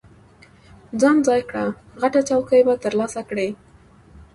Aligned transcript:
ځان 0.99 1.17
ځای 1.27 1.41
کړه، 1.49 1.65
غټه 2.01 2.21
چوکۍ 2.29 2.61
به 2.67 2.73
ترلاسه 2.83 3.21
کړې. 3.29 3.47